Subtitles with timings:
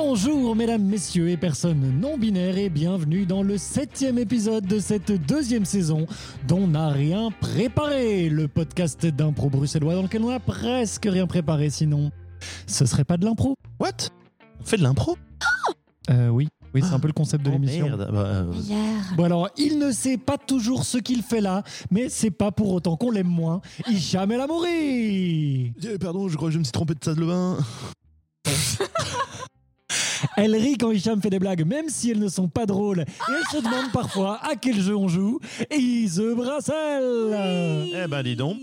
[0.00, 5.10] Bonjour mesdames, messieurs et personnes non binaires et bienvenue dans le septième épisode de cette
[5.26, 6.06] deuxième saison
[6.46, 11.68] dont n'a rien préparé, le podcast d'impro bruxellois dans lequel on a presque rien préparé
[11.68, 12.12] sinon
[12.68, 13.90] ce serait pas de l'impro What?
[14.60, 15.18] On fait de l'impro?
[16.10, 17.86] Euh oui, oui c'est un peu le concept de Oh, l'émission.
[17.88, 18.08] merde.
[18.12, 18.52] Bah, euh.
[19.16, 22.72] Bon alors, il ne sait pas toujours ce qu'il fait là, mais c'est pas pour
[22.72, 23.60] autant qu'on l'aime moins.
[23.88, 27.26] Hicham El Amouri eh, Pardon, je crois que je me suis trompé de salle de
[27.26, 27.58] bain.
[30.40, 33.00] Elle rit quand Hicham fait des blagues, même si elles ne sont pas drôles.
[33.00, 35.40] Et elle se demande parfois à quel jeu on joue.
[35.76, 38.56] Ise Brassel Eh ben dis donc.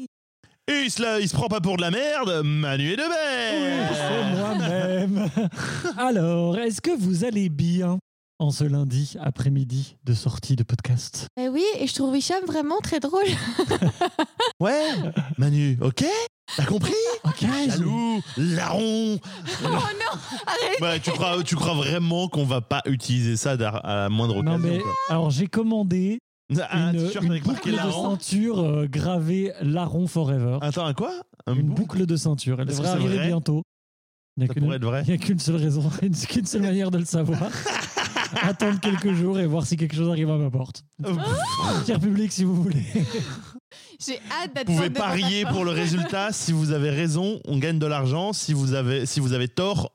[0.67, 3.03] Et il se, la- il se prend pas pour de la merde, Manu est de
[3.03, 5.29] Oui, c'est moi-même.
[5.97, 7.99] Alors, est-ce que vous allez bien
[8.39, 11.27] en ce lundi après-midi de sortie de podcast?
[11.39, 13.25] Eh oui, et je trouve Hicham vraiment très drôle.
[14.59, 14.87] Ouais,
[15.37, 16.03] Manu, ok
[16.57, 16.93] T'as compris
[17.23, 19.15] Ok, Jaloux, larron.
[19.63, 19.71] Oh non,
[20.45, 24.09] arrête Bah, tu, crois, tu crois vraiment qu'on va pas utiliser ça d'ar- à la
[24.09, 24.91] moindre Non occasion mais quoi.
[25.09, 26.19] alors j'ai commandé
[26.71, 28.11] Un une, t-shirt une avec marqué boucle de larron.
[28.11, 30.59] ceinture euh, gravée Larron Forever.
[30.61, 31.11] Attends, un quoi?
[31.47, 32.61] Un une bouc- boucle de ceinture.
[32.61, 33.27] Elle Est-ce que devrait c'est arriver vrai?
[33.27, 33.63] bientôt.
[34.37, 35.03] Il n'y a Ça qu'une- pourrait être vrai.
[35.07, 37.39] il y a qu'une seule raison, une- qu'une seule manière de le savoir.
[38.41, 40.83] Attendre quelques jours et voir si quelque chose arrive à ma porte.
[41.87, 42.85] Cher public, si vous voulez.
[43.99, 46.29] J'ai hâte d'être Vous pouvez parier pour le résultat.
[46.31, 48.33] Si vous avez raison, on gagne de l'argent.
[48.33, 49.93] Si vous avez, si vous avez tort,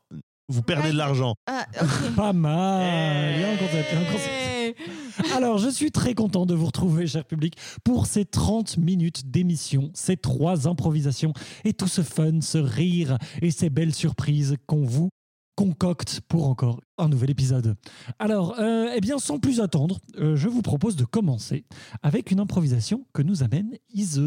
[0.48, 1.34] vous perdez de l'argent.
[1.47, 2.15] Ah, ok.
[2.17, 3.34] Pas mal.
[3.34, 5.33] Il y a un concept, il y a un concept.
[5.34, 9.91] Alors, je suis très content de vous retrouver, cher public, pour ces 30 minutes d'émission,
[9.95, 11.33] ces trois improvisations
[11.65, 15.11] et tout ce fun, ce rire et ces belles surprises qu'on vous
[15.56, 17.77] concocte pour encore un nouvel épisode.
[18.19, 21.65] Alors, euh, eh bien, sans plus attendre, euh, je vous propose de commencer
[22.03, 24.21] avec une improvisation que nous amène Ise.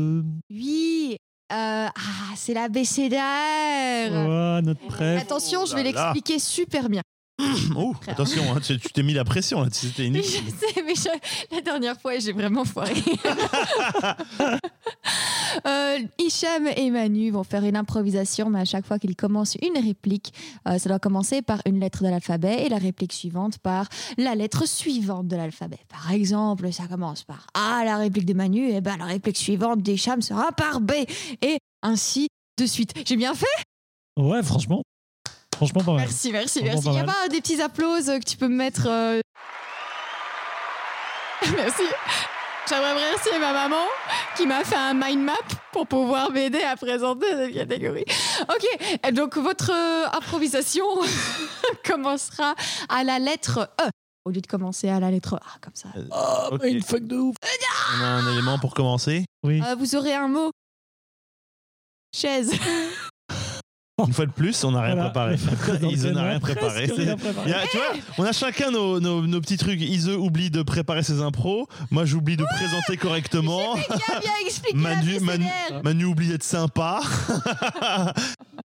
[0.49, 1.17] Oui.
[1.51, 1.91] euh, ah,
[2.35, 4.11] c'est l'abécédaire.
[4.11, 5.21] Oh, notre prêtre.
[5.21, 5.91] Attention, je vais là.
[5.91, 7.01] l'expliquer super bien.
[7.75, 9.67] Oh, attention, hein, tu tu t'es mis la pression là.
[9.71, 10.43] C'était Je inutile.
[10.51, 12.93] sais, mais je- la dernière fois, j'ai vraiment foiré.
[15.67, 19.77] Euh, Hicham et Manu vont faire une improvisation, mais à chaque fois qu'ils commencent une
[19.81, 20.33] réplique,
[20.67, 24.33] euh, ça doit commencer par une lettre de l'alphabet et la réplique suivante par la
[24.33, 25.77] lettre suivante de l'alphabet.
[25.89, 29.81] Par exemple, ça commence par A, la réplique de Manu, et ben la réplique suivante
[29.83, 30.91] d'Hicham sera par B,
[31.43, 32.27] et ainsi
[32.59, 32.93] de suite.
[33.05, 33.45] J'ai bien fait?
[34.17, 34.81] Ouais, franchement.
[35.55, 36.01] Franchement, pas mal.
[36.01, 36.83] Merci, merci, merci.
[36.87, 38.87] Il n'y a pas des petits applauses que tu peux me mettre.
[38.87, 39.19] euh,
[41.55, 41.83] merci.
[42.69, 43.83] J'aimerais remercier ma maman
[44.37, 45.33] qui m'a fait un mind map
[45.73, 48.05] pour pouvoir m'aider à présenter cette catégorie.
[48.49, 48.65] Ok,
[49.05, 50.85] et donc votre euh, improvisation
[51.85, 52.55] commencera
[52.87, 53.89] à la lettre E
[54.25, 55.89] au lieu de commencer à la lettre A comme ça.
[56.11, 56.61] Oh, Ok.
[56.63, 57.35] mais une fuck de ouf.
[57.99, 59.25] On a un élément pour commencer?
[59.43, 59.61] Oui.
[59.61, 60.49] Euh, vous aurez un mot.
[62.15, 62.53] Chaise.
[64.07, 65.09] Une fois de plus, on n'a rien Voilà.
[65.09, 65.35] préparé.
[65.91, 66.85] Ise n'a rien préparé.
[66.85, 67.87] rien a- tu vois,
[68.17, 69.79] on a chacun nos, nos- nos petits trucs.
[69.81, 71.67] Ise oublie de préparer ses impros.
[71.91, 73.75] Moi, j'oublie de présenter correctement.
[73.75, 75.45] Bien, bien expliqué Manu, Manu.
[75.83, 77.01] Manu oublie d'être sympa.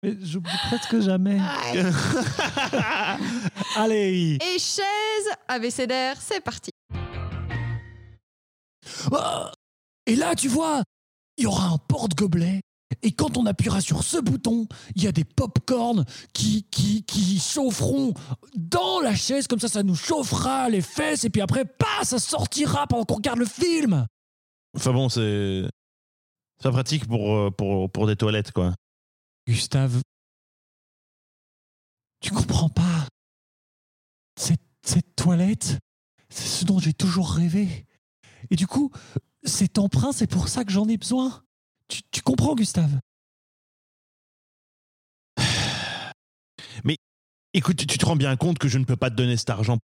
[0.02, 1.38] Mais j'oublie presque jamais.
[1.40, 3.16] Ah,
[3.76, 4.84] Allez Et chaise,
[5.48, 6.70] abécédaire, c'est parti.
[9.10, 9.16] Oh
[10.06, 10.82] Et là, tu vois,
[11.38, 12.60] il y aura un porte-gobelet.
[13.02, 17.38] Et quand on appuiera sur ce bouton, il y a des pop-corn qui, qui, qui
[17.38, 18.14] chaufferont
[18.56, 19.46] dans la chaise.
[19.46, 21.24] Comme ça, ça nous chauffera les fesses.
[21.24, 24.06] Et puis après, pas, ça sortira pendant qu'on regarde le film.
[24.76, 25.64] Enfin bon, c'est.
[26.58, 28.74] C'est pas pratique pour, euh, pour, pour des toilettes, quoi.
[29.46, 30.00] Gustave,
[32.20, 33.08] tu comprends pas.
[34.40, 35.78] Cette, cette toilette,
[36.30, 37.86] c'est ce dont j'ai toujours rêvé.
[38.50, 38.90] Et du coup,
[39.42, 41.42] cet emprunt, c'est pour ça que j'en ai besoin.
[41.88, 42.98] Tu, tu comprends, Gustave?
[47.56, 49.78] Écoute, tu- te rends bien compte que je ne peux pas te donner cet argent.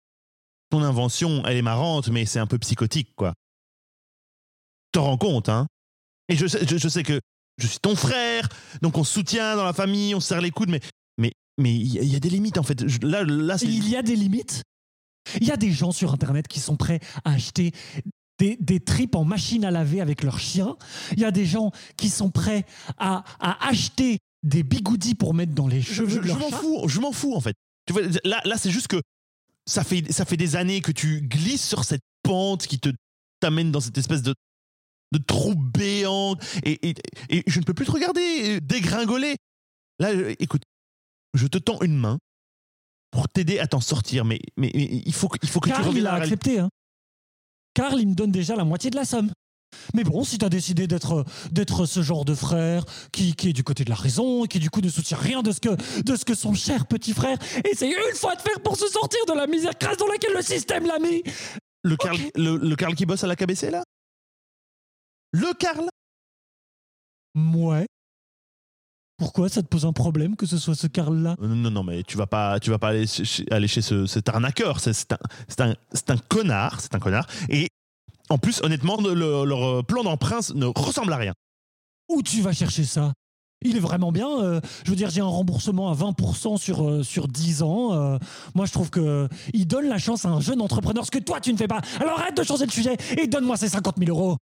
[0.71, 3.33] Ton invention, elle est marrante, mais c'est un peu psychotique, quoi.
[4.93, 5.69] Tu te rends compte, hein?
[6.29, 7.21] Et je sais, je, je sais que
[7.59, 8.49] je suis ton frère,
[8.83, 10.81] donc on se soutient dans la famille, on se serre les coudes, mais
[11.17, 12.89] mais mais il y, a- il y a des limites en fait.
[12.89, 14.65] Je- là, là, c'est Il y a des limites?
[15.41, 17.71] Il y a des gens sur Internet qui sont prêts à acheter
[18.41, 20.77] des, des tripes en machine à laver avec leurs chiens.
[21.13, 22.65] Il y a des gens qui sont prêts
[22.97, 27.01] à, à acheter des bigoudis pour mettre dans les cheveux je- je m'en fous, je
[27.01, 27.55] m'en fous en fait.
[27.87, 29.01] Tu vois, là, là c'est juste que
[29.67, 32.89] ça fait, ça fait des années que tu glisses sur cette pente qui te
[33.41, 34.35] t'amène dans cette espèce de,
[35.13, 36.35] de trou béant
[36.65, 36.95] et, et,
[37.29, 39.37] et je ne peux plus te regarder dégringoler.
[39.99, 40.63] Là, écoute,
[41.35, 42.19] je te tends une main
[43.11, 45.73] pour t'aider à t'en sortir, mais, mais, mais il faut que, il faut que tu
[45.75, 46.59] Carl, reviennes il a accepté.
[46.59, 46.71] Hein.
[47.75, 49.31] Carl, il me donne déjà la moitié de la somme.
[49.95, 53.63] Mais bon, si t'as décidé d'être d'être ce genre de frère qui, qui est du
[53.63, 56.17] côté de la raison et qui du coup ne soutient rien de ce que de
[56.17, 57.39] ce que son cher petit frère
[57.71, 60.43] essaye une fois de faire pour se sortir de la misère crasse dans laquelle le
[60.43, 61.23] système l'a mis.
[61.83, 63.85] Le Karl, le, le Karl qui bosse à la KBC là?
[65.33, 65.89] Le Karl?
[67.37, 67.87] Ouais.
[69.21, 72.03] Pourquoi ça te pose un problème que ce soit ce Karl-là Euh, Non, non, mais
[72.03, 74.81] tu vas pas, tu vas pas aller chez, aller chez ce, cet arnaqueur.
[74.81, 75.19] C'est un,
[75.71, 77.27] un, c'est un connard, c'est un connard.
[77.51, 77.69] Et
[78.31, 81.35] en plus, honnêtement, le- leur euh, plan d'emprunt ne ressemble à rien.
[82.09, 83.13] Où tu vas chercher ça?
[83.63, 84.27] Il est vraiment bien.
[84.41, 87.93] euh, je veux dire, j'ai un remboursement à 20% sur, euh, sur 10 ans.
[87.93, 88.19] euh,
[88.55, 91.41] moi, je trouve que il donne la chance à un jeune entrepreneur, ce que toi,
[91.43, 91.83] tu ne fais pas.
[92.01, 94.39] Alors arrête de changer de sujet et donne-moi ces 50 000 euros.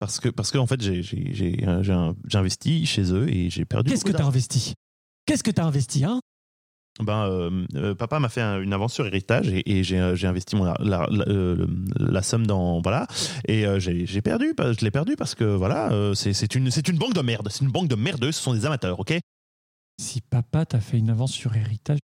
[0.00, 1.82] Parce que, parce que en fait, j'ai, j'ai, j'ai, euh,
[2.26, 3.90] j'ai investi chez eux et j'ai perdu.
[3.90, 4.72] Qu'est-ce que tu as investi?
[5.26, 6.20] Qu'est-ce que tu as investi, hein?
[7.00, 10.26] Ben, euh, euh, papa m'a fait un- une avance sur héritage et, et j'ai, j'ai
[10.26, 11.06] investi mon, la, la,
[11.98, 13.06] la somme dans voilà.
[13.46, 16.88] Et euh, j'ai, j'ai perdu, je l'ai perdu parce que voilà, c'est, c'est une, c'est
[16.88, 19.14] une banque de merde, c'est une banque de merdeux, ce sont des amateurs, ok?
[20.00, 21.98] Si papa t'a fait une avance sur héritage,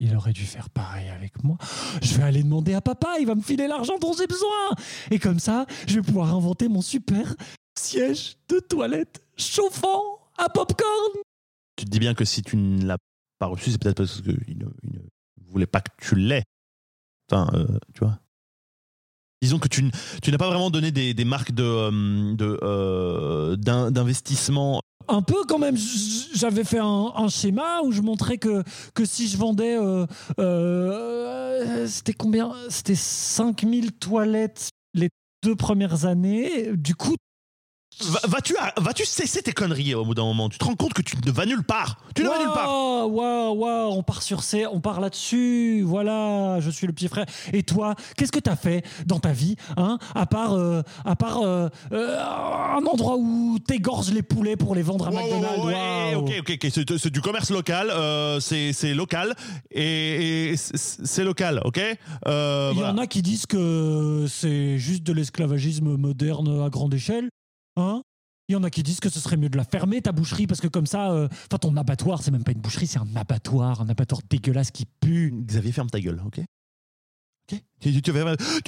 [0.00, 1.56] il aurait dû faire pareil avec moi.
[2.02, 4.70] Je vais aller demander à papa, il va me filer l'argent dont j'ai besoin.
[5.10, 7.34] Et comme ça, je vais pouvoir inventer mon super
[7.78, 11.12] siège de toilette chauffant à popcorn.
[11.76, 12.98] Tu te dis bien que si tu ne l'as
[13.38, 15.00] pas reçu, c'est peut-être parce qu'il ne, ne
[15.46, 16.44] voulait pas que tu l'aies.
[17.30, 18.18] Enfin, euh, tu vois.
[19.42, 24.82] Disons que tu, n'as pas vraiment donné des, marques de, euh, euh, d'in- d'investissement.
[25.10, 25.76] Un peu quand même,
[26.34, 28.62] j'avais fait un, schéma où je montrais que,
[29.04, 30.06] si je vendais, euh,
[30.38, 32.52] euh, c'était combien?
[32.68, 35.08] C'était 5000 toilettes les
[35.42, 36.70] deux premières années.
[36.76, 37.16] Du coup,
[38.24, 40.48] Vas-tu, vas-tu cesser tes conneries au bout d'un moment?
[40.48, 41.98] Tu te rends compte que tu ne vas nulle part.
[42.14, 42.68] Tu ne vas nulle part.
[43.08, 45.82] Waouh, waouh, on part sur ces, on part là-dessus.
[45.82, 47.26] Voilà, je suis le petit frère.
[47.52, 49.98] Et toi, qu'est-ce que t'as fait dans ta vie, hein?
[50.14, 54.82] À part, euh, à part euh, euh, un endroit où t'égorges les poulets pour les
[54.82, 55.64] vendre à Wow, McDonald's?
[55.64, 57.90] wow, ok, ok, ok, c'est, du commerce local,
[58.40, 59.34] c'est, local
[59.70, 61.78] et, et c'est, local, ok?
[61.78, 61.94] Il y
[62.24, 62.92] voilà.
[62.92, 67.30] en a qui disent que c'est juste de l'esclavagisme moderne à grande échelle.
[67.80, 68.02] Hein
[68.48, 70.46] Il y en a qui disent que ce serait mieux de la fermer, ta boucherie,
[70.46, 73.16] parce que comme ça, euh, enfin ton abattoir, c'est même pas une boucherie, c'est un
[73.16, 75.32] abattoir, un abattoir dégueulasse qui pue.
[75.46, 76.40] Xavier, ferme ta gueule, ok?
[77.52, 77.58] Ok.
[77.80, 78.12] Tu, tu, tu,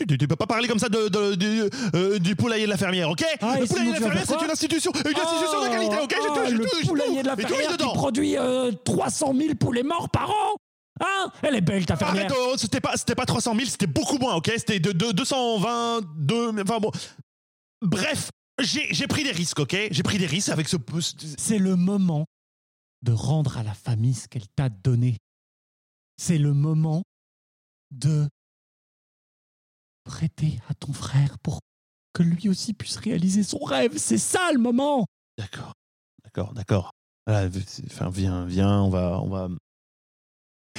[0.07, 1.63] tu- tu- peux pas parler comme ça de, de- du-
[1.95, 3.25] euh, du poulailler de la fermière, ok?
[3.41, 5.21] Ah, et Le poulailler de la tu vas fermière, faire c'est quoi une institution, une
[5.21, 6.09] institution de qualité, ok?
[6.09, 7.93] Tout, Ah, j'ai le j'ai tout, poulailler de la fermière qui dedans.
[7.93, 10.57] produit euh, 300 000 poulets morts par an!
[11.01, 11.31] Hein?
[11.43, 12.27] Elle est belle ta fermière.
[12.27, 14.51] Arrête, oh, c'était pas, c'était pas 300 000, c'était beaucoup moins, ok?
[14.57, 16.91] C'était de, de 222, mais enfin bon.
[17.83, 18.31] Bref,
[18.63, 19.77] j'ai pris des risques, ok?
[19.91, 20.77] J'ai pris des risques avec ce.
[21.39, 22.27] C'est le moment
[23.03, 25.19] de rendre à la famille ce qu'elle t'a donné.
[26.17, 27.03] C'est le moment
[27.91, 28.29] de
[30.05, 31.61] prêter à ton frère pour
[32.13, 33.97] que lui aussi puisse réaliser son rêve.
[33.99, 35.07] C'est ça le moment
[35.39, 35.73] D'accord,
[36.25, 36.91] d'accord, d'accord.
[37.27, 37.49] Voilà,
[37.87, 39.49] enfin, viens, viens, on va, on va.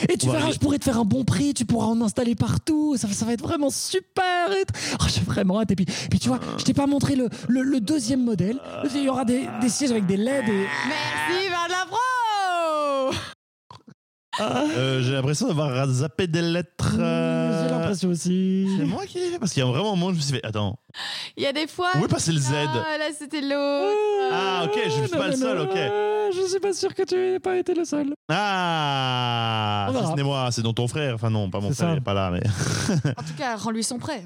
[0.10, 2.96] Et tu verras, je pourrais te faire un bon prix, tu pourras en installer partout,
[2.98, 4.50] ça, ça va être vraiment super.
[5.00, 5.72] Oh, J'ai vraiment hâte.
[5.72, 8.60] Et puis, puis tu vois, je t'ai pas montré le, le, le deuxième modèle.
[8.96, 10.66] Il y aura des, des sièges avec des LED et...
[10.88, 11.98] Merci, Van la Pro
[14.42, 16.96] Euh, j'ai l'impression d'avoir zappé des lettres.
[17.00, 17.43] euh,
[18.04, 18.68] Aussi.
[18.78, 20.22] C'est moi qui l'ai fait parce qu'il y a vraiment un moment où je me
[20.22, 20.46] suis fait.
[20.46, 20.78] Attends,
[21.38, 21.90] Il y a des fois.
[22.00, 24.32] où est passé le Z Ah, là, c'était l'autre.
[24.32, 25.76] Ah, ok, je suis pas le seul, ok.
[26.36, 28.14] Je suis pas sûr que tu aies pas été le seul.
[28.30, 30.12] Ah On verra.
[30.12, 31.16] ce n'est moi, c'est dans ton frère.
[31.16, 31.94] Enfin, non, pas mon C'est frère, ça.
[31.94, 32.42] il est pas là, mais.
[33.18, 34.24] En tout cas, rends-lui son prêt.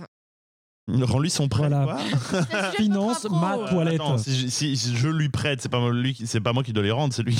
[0.89, 1.67] Rends-lui son prêt.
[1.67, 1.83] Voilà.
[1.85, 2.71] quoi.
[2.77, 3.95] Finance ma toilette.
[3.95, 6.53] Attends, si, je- si- si je lui prête, c'est pas, moi- lui, qui- c'est pas
[6.53, 7.35] moi qui dois les rendre, c'est lui.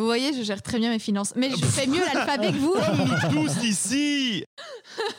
[0.00, 1.34] Vous voyez, je gère très bien mes finances.
[1.36, 2.72] Mais je fais mieux l'alphabet que vous.
[2.72, 4.46] Comme tous ici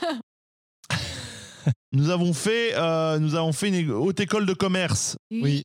[1.91, 5.17] Nous avons fait, euh, nous avons fait une haute école de commerce.
[5.29, 5.61] Oui.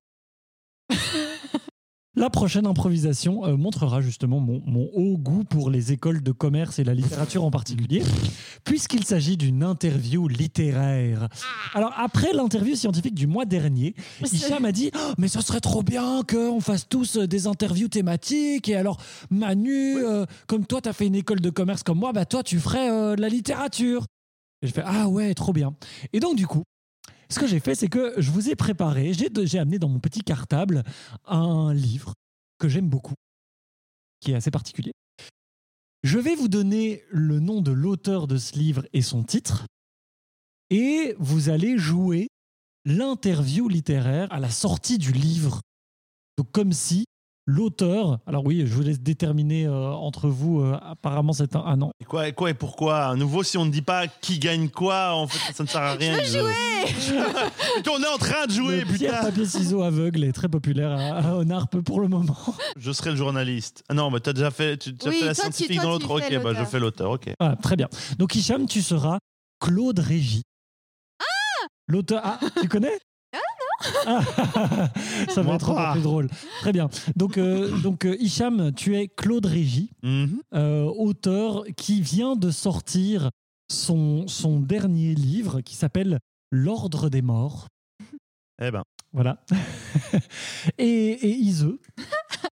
[2.18, 6.78] La prochaine improvisation euh, montrera justement mon, mon haut goût pour les écoles de commerce
[6.78, 8.02] et la littérature en particulier,
[8.64, 11.28] puisqu'il s'agit d'une interview littéraire.
[11.74, 13.94] Alors, après l'interview scientifique du mois dernier,
[14.32, 17.88] Hicham m'a dit Oh, Mais ce serait trop bien qu'on fasse tous euh, des interviews
[17.88, 18.70] thématiques.
[18.70, 18.98] Et alors,
[19.30, 22.42] Manu, euh, comme toi, tu as fait une école de commerce comme moi, bah, toi,
[22.42, 24.06] tu ferais euh, de la littérature.
[24.62, 25.74] Et je fais Ah ouais, trop bien.
[26.14, 26.62] Et donc, du coup,
[27.28, 30.20] ce que j'ai fait, c'est que je vous ai préparé, j'ai amené dans mon petit
[30.20, 30.82] cartable
[31.24, 32.14] un livre
[32.58, 33.14] que j'aime beaucoup,
[34.20, 34.92] qui est assez particulier.
[36.02, 39.66] Je vais vous donner le nom de l'auteur de ce livre et son titre,
[40.70, 42.28] et vous allez jouer
[42.84, 45.60] l'interview littéraire à la sortie du livre.
[46.38, 47.06] Donc comme si
[47.46, 48.18] l'auteur.
[48.26, 50.60] Alors oui, je vous laisse déterminer euh, entre vous.
[50.60, 51.62] euh, apparemment, c'est un.
[51.64, 51.90] Ah non.
[52.00, 54.68] Et quoi, et quoi et pourquoi À nouveau, si on ne dit pas qui gagne
[54.68, 56.18] quoi, en fait, ça ne sert à rien.
[56.22, 56.52] Je veux jouer
[57.92, 60.90] on est en train de jouer, Le pierre, putain papier, ciseaux aveugle est très populaire
[60.92, 62.36] à, à Onarpe pour le moment.
[62.76, 63.82] Je serai le journaliste.
[63.88, 65.80] Ah non, mais t'as déjà fait, tu, tu as Oui, fait la toi, tu- scientifique
[65.80, 66.26] toi, dans tu l'autre.
[66.28, 67.30] Ok, bah je fais l'auteur, ok.
[67.40, 67.88] Voilà, très bien.
[68.18, 69.18] Donc Hicham, tu seras
[69.60, 70.42] Claude Régis.
[71.20, 72.20] Ah L'auteur.
[72.24, 72.92] Ah, tu connais?
[72.92, 72.98] ah
[75.28, 76.28] Ça va être encore plus drôle.
[76.60, 76.88] Très bien.
[77.14, 80.40] Donc, euh, donc euh, Hicham, tu es Claude Régis, Mhm.
[80.54, 83.30] euh, auteur qui vient de sortir
[83.70, 86.18] son, son dernier livre qui s'appelle
[86.50, 87.66] L'Ordre des Morts.
[88.62, 89.38] Eh ben, Voilà.
[90.78, 91.68] et, et Ise,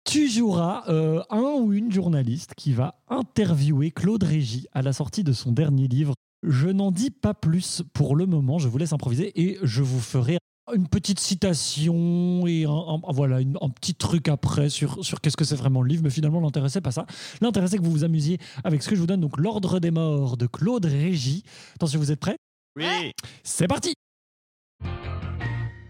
[0.04, 5.24] tu joueras euh, un ou une journaliste qui va interviewer Claude Régis à la sortie
[5.24, 6.14] de son dernier livre.
[6.46, 10.02] Je n'en dis pas plus pour le moment, je vous laisse improviser et je vous
[10.02, 10.40] ferai
[10.74, 15.36] une petite citation et un, un- voilà, une- un petit truc après sur, sur qu'est-ce
[15.36, 17.06] que c'est vraiment le livre, mais finalement l'intérêt c'est pas ça.
[17.42, 19.92] L'intérêt c'est que vous vous amusiez avec ce que je vous donne, donc L'Ordre des
[19.92, 21.44] Morts de Claude Régis.
[21.76, 22.38] Attention, vous êtes prêts
[22.76, 23.12] oui.
[23.44, 23.94] C'est parti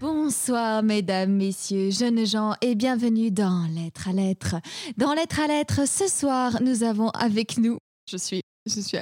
[0.01, 4.55] Bonsoir, mesdames, messieurs, jeunes gens, et bienvenue dans Lettre à Lettre.
[4.97, 7.77] Dans Lettre à Lettre, ce soir, nous avons avec nous.
[8.11, 8.97] Je suis, je suis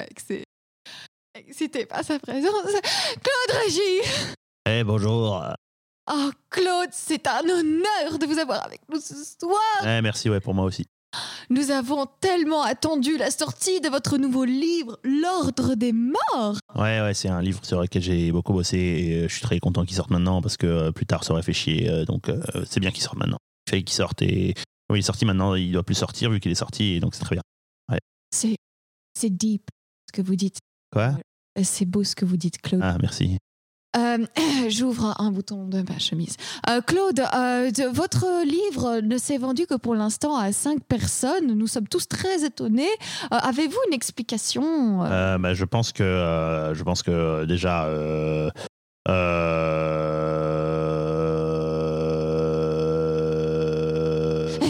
[1.34, 2.52] excitée par sa présence.
[3.24, 4.36] Claude Régis
[4.70, 5.44] Eh bonjour.
[6.12, 9.60] Oh, Claude, c'est un honneur de vous avoir avec nous ce soir.
[9.84, 10.86] Eh merci, ouais, pour moi aussi.
[11.50, 16.58] Nous avons tellement attendu la sortie de votre nouveau livre, L'Ordre des Morts.
[16.76, 19.60] Ouais, ouais, c'est un livre sur lequel j'ai beaucoup bossé et euh, je suis très
[19.60, 21.90] content qu'il sorte maintenant parce que euh, plus tard ça aurait fait chier.
[21.90, 23.38] euh, donc euh, c'est bien qu'il sorte maintenant.
[23.68, 24.54] Il fallait qu'il sorte et
[24.90, 27.16] oui, il est sorti maintenant, il doit plus sortir vu qu'il est sorti et donc
[27.16, 27.44] c'est très bien.
[28.34, 28.56] C'est,
[29.20, 29.64] c'est deep
[30.08, 30.60] ce que vous dites.
[30.94, 31.16] Quoi?
[31.62, 32.80] C'est beau ce que vous dites, Claude.
[32.82, 33.38] Ah, merci.
[33.98, 34.26] Euh,
[34.70, 36.38] J'ouvre un bouton de ma chemise.
[36.70, 41.54] Euh, Claude, euh, votre livre ne s'est vendu que pour l'instant à cinq personnes.
[41.54, 42.90] Nous sommes tous très étonnés.
[43.32, 48.50] Avez-vous une explication bah, je pense que je pense que déjà euh,
[49.08, 50.12] euh,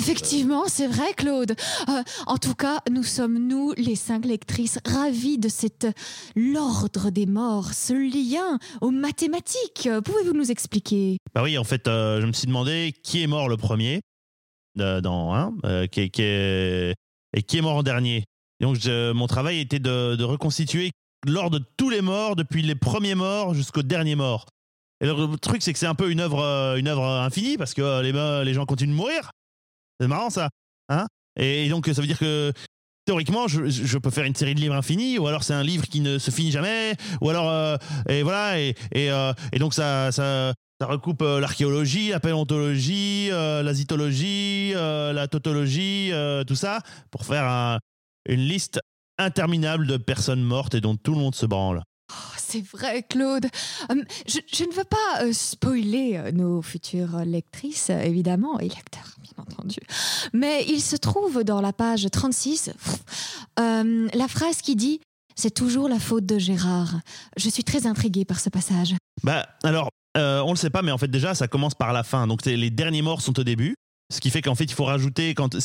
[0.02, 1.52] Effectivement, c'est vrai, Claude.
[1.88, 5.92] Euh, en tout cas, nous sommes, nous, les cinq lectrices, ravis de cet euh,
[6.36, 9.88] l'ordre des morts, ce lien aux mathématiques.
[10.04, 11.18] Pouvez-vous nous expliquer?
[11.36, 14.02] Bah oui, en fait, euh, je me suis demandé qui est mort le premier
[14.76, 15.54] dans
[15.92, 16.96] qui, est-
[17.38, 18.24] et qui est mort en dernier.
[18.60, 20.92] Donc, mon travail était de, reconstituer
[21.28, 24.48] l'ordre de tous les morts, depuis les premiers morts jusqu'au dernier mort.
[25.00, 28.14] Et le, truc, c'est que c'est un peu une œuvre, infinie parce que les,
[28.46, 29.30] les gens continuent de mourir.
[30.02, 30.50] C'est marrant ça,
[30.90, 31.06] hein
[31.40, 32.52] et, donc, ça veut dire que
[33.06, 36.02] théoriquement, je, peux faire une série de livres infinis, ou alors c'est un livre qui
[36.02, 37.78] ne se finit jamais, ou alors euh,
[38.10, 43.74] et voilà, et, et, euh, et donc ça, ça, recoupe euh, l'archéologie, la paléontologie, la
[43.76, 46.12] zytologie, la tautologie,
[46.48, 46.80] tout ça,
[47.12, 47.78] pour faire un-
[48.28, 48.80] une liste
[49.20, 51.84] interminable de personnes mortes et dont tout le monde se branle.
[52.52, 53.46] C'est vrai, Claude.
[53.90, 59.32] Hum, je, ne veux pas euh, spoiler euh, nos futures lectrices, évidemment, et lecteurs, bien
[59.38, 59.78] entendu.
[60.34, 63.00] Mais il se trouve dans la page 36 pff,
[63.60, 65.00] euh, la phrase qui dit
[65.36, 67.00] C'est toujours la faute de Gérard.
[67.38, 68.96] Je suis très intriguée par ce passage.
[69.24, 72.04] Bah, alors, euh, on le sait pas, mais en fait, déjà, ça commence par la
[72.04, 72.28] fin.
[72.28, 73.76] Donc, les derniers morts sont au début,
[74.12, 75.34] ce qui fait qu'en fait, il faut rajouter.
[75.36, 75.60] Quand, en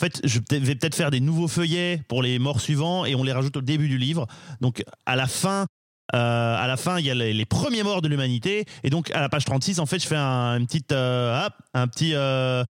[0.00, 3.32] fait, je vais peut-être faire des nouveaux feuillets pour les morts suivants et on les
[3.32, 4.26] rajoute au début du livre.
[4.60, 5.66] Donc, à la fin.
[6.14, 9.10] Euh, à la fin, il y a les, les premiers morts de l'humanité, et donc
[9.12, 12.14] à la page 36, en fait, je fais un, une petite, euh, hop, un petit,
[12.14, 12.62] euh,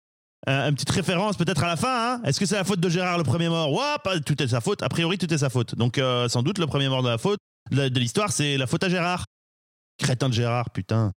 [0.46, 2.14] une petite référence peut-être à la fin.
[2.14, 2.22] hein.
[2.24, 3.72] Est-ce que c'est la faute de Gérard le premier mort?
[3.72, 4.82] Ouais, pas tout est sa faute.
[4.82, 5.74] A priori, tout est sa faute.
[5.76, 7.38] Donc, sans doute, le premier mort de la faute
[7.70, 9.24] de de l'histoire, c'est la faute à Gérard.
[9.98, 11.12] Crétin de Gérard, putain.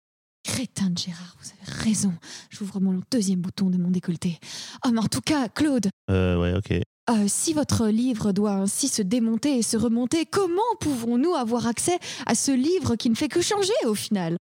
[0.46, 2.12] Crétin de Gérard, vous avez raison.
[2.50, 4.38] J'ouvre mon deuxième bouton de mon décolleté.
[4.84, 6.82] Oh, mais en tout cas, Claude, Euh, ouais, ok.
[7.10, 11.98] Euh, si votre livre doit ainsi se démonter et se remonter, comment pouvons-nous avoir accès
[12.24, 14.38] à ce livre qui ne fait que changer au final?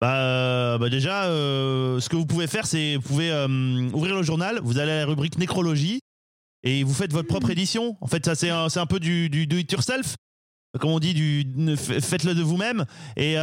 [0.00, 3.48] Bah, euh, bah déjà, euh, ce que vous pouvez faire, c'est vous pouvez euh,
[3.94, 6.00] ouvrir le journal, vous allez à la rubrique nécrologie
[6.62, 7.96] et vous faites votre propre édition.
[8.00, 10.16] En fait, ça c'est un, peu du, du do it yourself,
[10.80, 12.84] comme on dit, du faites-le de vous-même.
[13.16, 13.36] Et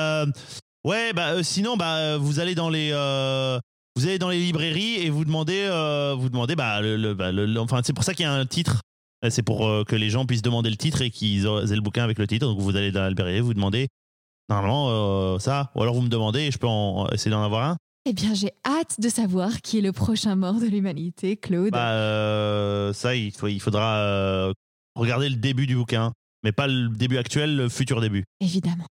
[0.83, 2.91] ouais, bah sinon, bah vous allez dans les
[3.95, 7.31] vous allez dans les librairies et vous demandez, euh, vous demandez, bah, le, le- bah,
[7.31, 8.81] le- le- enfin c'est pour ça qu'il y a un titre.
[9.25, 11.81] Euh, C'est pour euh, que les gens puissent demander le titre et qu'ils aient le
[11.81, 12.45] bouquin avec le titre.
[12.47, 13.87] Donc vous allez dans la librairie, vous demandez
[14.49, 17.69] normalement euh, ça, ou alors vous me demandez et je peux en- essayer d'en avoir
[17.69, 17.77] un.
[18.05, 21.71] Eh bien, j'ai hâte de savoir qui est le prochain mort de l'humanité, Claude.
[21.71, 24.51] Bah ça, il, faut- il faudra
[24.95, 26.11] regarder le début du bouquin,
[26.43, 28.25] mais pas le début actuel, le futur début.
[28.41, 28.87] Évidemment.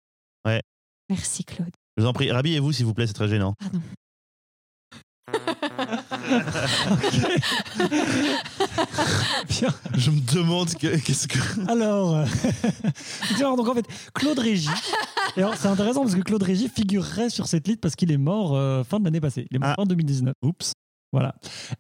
[0.46, 0.62] Ouais.
[1.10, 1.68] Merci, Claude.
[1.98, 3.52] Je vous en prie, rhabillez-vous s'il vous plaît, c'est très gênant.
[3.58, 3.80] Pardon.
[9.48, 9.68] Bien.
[9.96, 11.38] Je me demande que- qu'est-ce que.
[11.70, 12.24] Alors, euh,
[13.38, 14.70] alors, donc en fait, Claude Régis.
[15.36, 18.16] Et alors, c'est intéressant parce que Claude Régis figurerait sur cette liste parce qu'il est
[18.18, 19.46] mort euh, fin de l'année passée.
[19.50, 19.74] Il est mort Ah.
[19.76, 20.34] fin 2019.
[20.42, 20.72] Oups.
[21.12, 21.34] Voilà.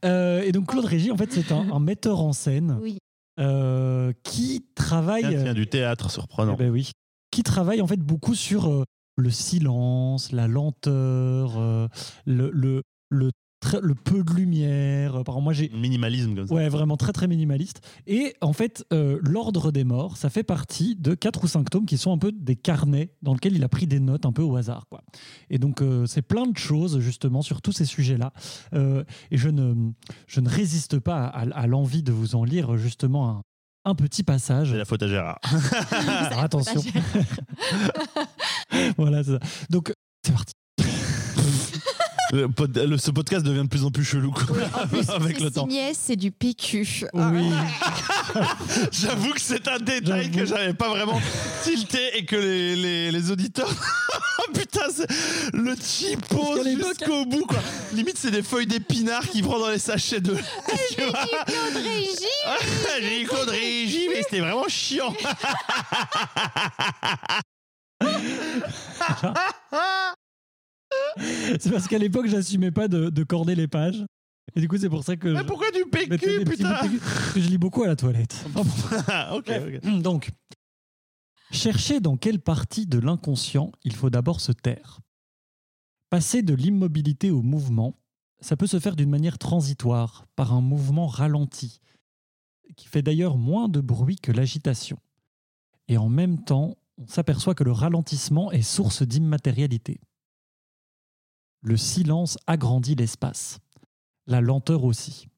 [0.04, 2.98] Euh, et donc Claude Régis, en fait, c'est un, un metteur en scène Oui.
[3.40, 5.22] euh, qui travaille.
[5.28, 6.54] Tiens, tiens, du théâtre surprenant.
[6.54, 6.90] eh ben oui.
[7.30, 8.84] Qui travaille en fait beaucoup sur euh,
[9.16, 11.88] le silence, la lenteur, euh,
[12.26, 15.22] le, le, le, peu de lumière.
[15.24, 16.54] Par moi, j'ai Minimalisme comme ça.
[16.54, 17.80] Ouais, vraiment très très minimaliste.
[18.06, 21.86] Et en fait, euh, l'ordre des morts, ça fait partie de quatre ou cinq tomes
[21.86, 24.42] qui sont un peu des carnets dans lesquels il a pris des notes un peu
[24.42, 24.86] au hasard.
[24.90, 25.02] Quoi.
[25.50, 28.32] Et donc, euh, c'est plein de choses justement sur tous ces sujets-là.
[28.74, 29.92] Euh, et je ne,
[30.26, 33.42] je ne résiste pas à, à l'envie de vous en lire justement un,
[33.84, 34.70] un petit passage.
[34.70, 35.38] C'est la faute à Gérard.
[35.90, 36.80] Alors, attention.
[38.96, 39.38] voilà, c'est ça.
[39.70, 39.92] Donc,
[40.24, 40.52] c'est parti.
[42.32, 44.44] Le pod- le- ce podcast devient de plus en plus chelou quoi,
[44.82, 45.68] En plus, avec le temps.
[45.68, 47.04] signé, c'est du PQ.
[47.12, 47.50] Oui.
[48.92, 50.38] J'avoue que c'est un détail J'avoue.
[50.38, 51.20] que j'avais pas vraiment
[51.62, 53.70] tilté et que les, les, les auditeurs.
[54.38, 55.06] Oh, Putain, c'est
[55.52, 57.58] le typo Parce qu'à l'époque- jusqu'au bout quoi.
[57.92, 60.34] Limite, c'est des feuilles d'épinards qui prend dans les sachets de.
[60.96, 61.20] Tu vois
[63.00, 65.14] J'ai dit Claude Régis, mais c'était vraiment chiant.
[71.60, 74.04] C'est parce qu'à l'époque, j'assumais pas de, de corder les pages.
[74.54, 75.28] Et du coup, c'est pour ça que.
[75.28, 78.44] Mais pourquoi du PQ, putain PQ, parce que je lis beaucoup à la toilette.
[79.32, 80.00] Ok, ok.
[80.02, 80.30] Donc,
[81.50, 85.00] chercher dans quelle partie de l'inconscient il faut d'abord se taire.
[86.10, 87.96] Passer de l'immobilité au mouvement,
[88.40, 91.80] ça peut se faire d'une manière transitoire, par un mouvement ralenti,
[92.76, 94.98] qui fait d'ailleurs moins de bruit que l'agitation.
[95.88, 100.00] Et en même temps, on s'aperçoit que le ralentissement est source d'immatérialité.
[101.64, 103.60] Le silence agrandit l'espace,
[104.26, 105.28] la lenteur aussi.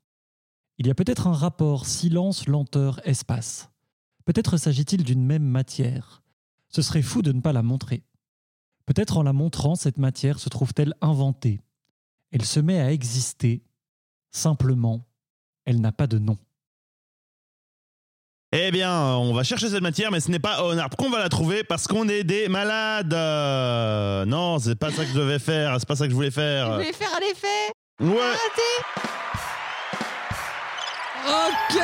[0.78, 3.68] Il y a peut-être un rapport silence-lenteur-espace.
[4.24, 6.22] Peut-être s'agit-il d'une même matière.
[6.70, 8.04] Ce serait fou de ne pas la montrer.
[8.86, 11.60] Peut-être en la montrant, cette matière se trouve-t-elle inventée.
[12.30, 13.62] Elle se met à exister.
[14.30, 15.06] Simplement,
[15.66, 16.38] elle n'a pas de nom.
[18.56, 21.18] Eh bien, on va chercher cette matière, mais ce n'est pas au arbre qu'on va
[21.18, 23.12] la trouver parce qu'on est des malades.
[23.12, 26.28] Euh, Non, c'est pas ça que je devais faire, c'est pas ça que je voulais
[26.30, 26.72] Je faire.
[26.74, 28.34] voulais faire un effet Ouais,
[31.26, 31.80] Ok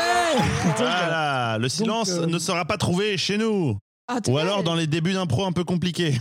[0.76, 3.76] voilà, le silence euh, ne sera pas trouvé chez nous.
[4.12, 6.14] Ah, Ou alors dans les débuts d'impro un peu compliqués.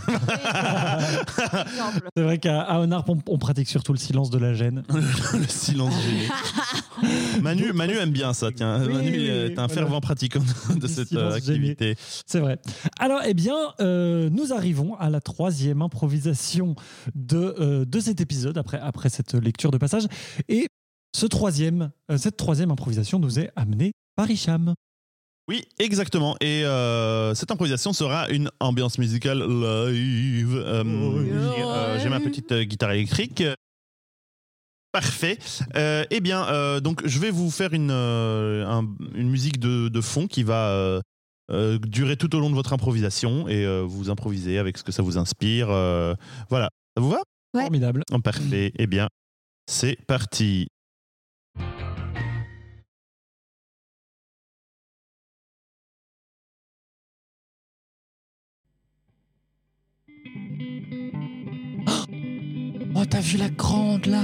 [2.16, 4.84] C'est vrai qu'à à Onarp, on, on pratique surtout le silence de la gêne.
[5.34, 6.28] le silence gêné.
[7.42, 8.80] Manu, Manu aime bien ça, tiens.
[8.86, 9.68] Oui, Manu oui, est un voilà.
[9.68, 10.42] fervent pratiquant
[10.74, 11.96] de cette euh, activité.
[12.26, 12.58] C'est vrai.
[13.00, 16.76] Alors, eh bien, euh, nous arrivons à la troisième improvisation
[17.16, 20.04] de, euh, de cet épisode, après, après cette lecture de passage.
[20.48, 20.68] Et
[21.16, 24.74] ce troisième, euh, cette troisième improvisation nous est amenée par Hicham.
[25.50, 26.36] Oui, exactement.
[26.40, 30.54] Et euh, cette improvisation sera une ambiance musicale live.
[30.56, 31.28] Euh, Oui.
[31.32, 33.42] euh, J'ai ma petite euh, guitare électrique.
[34.92, 35.38] Parfait.
[35.76, 39.88] Euh, eh bien, euh, donc je vais vous faire une, euh, un- une musique de,
[39.88, 41.00] de fond qui va euh,
[41.52, 44.92] euh, durer tout au long de votre improvisation et euh, vous improvisez avec ce que
[44.92, 45.68] ça vous inspire.
[45.70, 46.14] euh,
[46.48, 46.70] voilà.
[46.96, 47.22] Ça vous va?
[47.54, 47.62] Ouais.
[47.62, 48.02] Formidable.
[48.12, 48.72] Oh, Parfait.
[48.78, 49.08] Eh bien,
[49.68, 50.68] c'est parti.
[63.10, 64.22] T'as vu la grande là?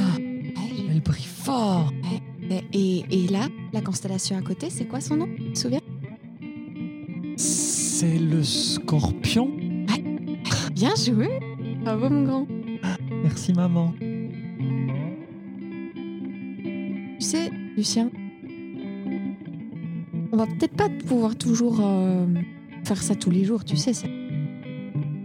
[0.89, 1.93] Elle brille fort.
[2.73, 5.29] Et, et là, la constellation à côté, c'est quoi son nom?
[5.37, 5.81] Tu te souviens?
[7.37, 9.51] C'est le scorpion.
[10.75, 11.29] Bien joué.
[11.83, 12.47] Bravo mon grand.
[13.23, 13.93] Merci maman.
[17.19, 18.11] Tu sais, Lucien,
[20.33, 22.27] on va peut-être pas pouvoir toujours euh,
[22.85, 23.93] faire ça tous les jours, tu sais.
[23.93, 24.11] c'est-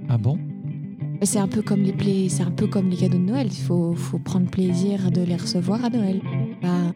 [0.09, 0.39] Ah bon?
[1.23, 3.47] C'est un peu comme les plaies, c'est un peu comme les cadeaux de Noël.
[3.51, 6.21] Il faut, faut prendre plaisir de les recevoir à Noël.
[6.61, 6.91] Bah,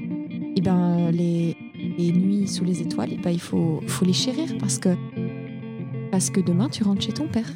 [0.55, 1.55] et ben les,
[1.97, 4.89] les nuits sous les étoiles, et ben, il faut, faut les chérir parce que
[6.11, 7.49] parce que demain tu rentres chez ton père.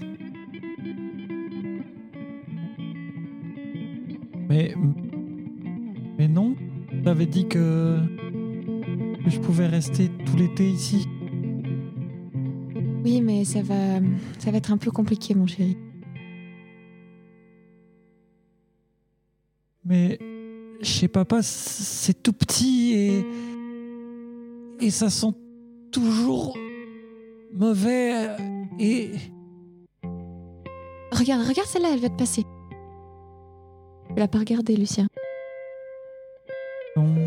[4.49, 4.73] Mais.
[6.17, 6.55] Mais non
[7.03, 7.99] T'avais dit que.
[9.23, 11.07] que je pouvais rester tout l'été ici.
[13.05, 13.99] Oui, mais ça va,
[14.39, 15.77] ça va être un peu compliqué, mon chéri.
[19.89, 20.17] Mais.
[20.81, 23.25] Chez papa, c'est tout petit et.
[24.79, 25.33] Et ça sent
[25.91, 26.57] toujours.
[27.53, 28.29] mauvais
[28.79, 29.11] et.
[31.11, 32.43] Regarde, regarde celle-là, elle va te passer.
[34.09, 35.07] Tu l'as pas regardée, Lucien.
[36.95, 37.25] Non.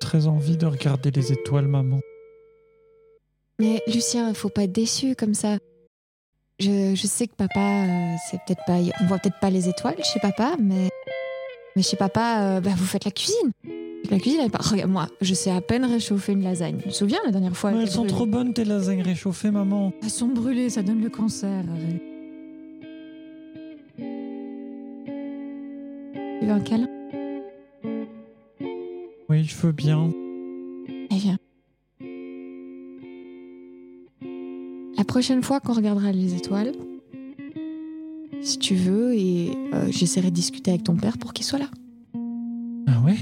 [0.00, 2.00] très envie de regarder les étoiles, maman.
[3.58, 5.58] Mais Lucien, faut pas être déçu comme ça.
[6.58, 10.02] Je, je sais que papa, euh, c'est peut-être pas, on voit peut-être pas les étoiles
[10.04, 10.90] chez papa, mais
[11.76, 13.52] mais chez papa, euh, bah, vous faites la cuisine.
[14.10, 14.58] La cuisine, elle pas.
[14.58, 16.78] Regarde, moi, je sais à peine réchauffer une lasagne.
[16.82, 19.50] Tu te souviens la dernière fois Ouais, elles sont brûlée trop bonnes, tes lasagnes réchauffées,
[19.50, 19.92] maman.
[20.02, 21.48] Elles sont brûlées, ça donne le cancer.
[21.48, 22.02] Arrête.
[26.40, 26.88] Tu veux un câlin?
[29.28, 30.10] Oui, je veux bien.
[31.10, 31.38] Eh viens.
[34.96, 36.72] La prochaine fois qu'on regardera les étoiles,
[38.42, 41.66] si tu veux, et euh, j'essaierai de discuter avec ton père pour qu'il soit là.
[42.88, 43.16] Ah ouais?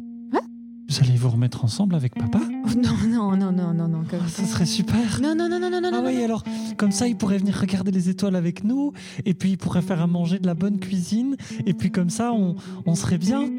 [0.90, 2.40] Vous allez vous remettre ensemble avec papa?
[2.42, 5.20] Oh, non, non, non, non, non, non, comme Ah, Ça serait super.
[5.22, 6.06] Non, non, non, non, non, non, Ah non.
[6.08, 6.42] oui, alors,
[6.78, 8.92] comme ça, il pourrait venir regarder les étoiles avec nous,
[9.26, 12.32] et puis il pourrait faire à manger de la bonne cuisine, et puis comme ça,
[12.32, 13.50] on, on serait bien.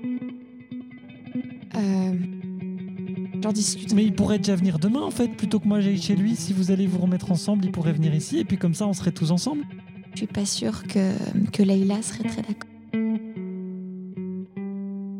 [1.75, 2.13] Euh,
[3.43, 3.93] J'en discute.
[3.93, 6.35] Mais il pourrait déjà venir demain, en fait, plutôt que moi j'aille chez lui.
[6.35, 8.93] Si vous allez vous remettre ensemble, il pourrait venir ici, et puis comme ça, on
[8.93, 9.63] serait tous ensemble.
[10.13, 11.13] Je suis pas sûre que,
[11.51, 12.69] que Leïla serait très d'accord.